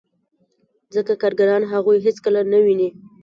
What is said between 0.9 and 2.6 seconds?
ځکه کارګران هغوی هېڅکله نه